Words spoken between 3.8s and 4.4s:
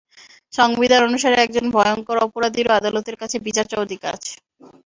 অধিকার আছে।